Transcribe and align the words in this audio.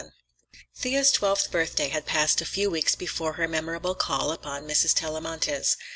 VII 0.01 0.09
Thea's 0.77 1.11
twelfth 1.11 1.51
birthday 1.51 1.89
had 1.89 2.07
passed 2.07 2.41
a 2.41 2.45
few 2.45 2.71
weeks 2.71 2.95
before 2.95 3.33
her 3.33 3.47
memorable 3.47 3.93
call 3.93 4.31
upon 4.31 4.67
Mrs. 4.67 4.95
Tellamantez. 4.95 5.77